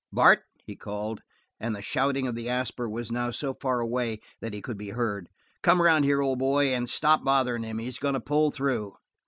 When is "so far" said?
3.29-3.79